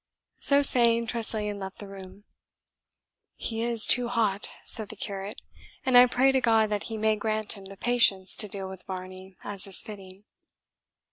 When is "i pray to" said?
5.95-6.41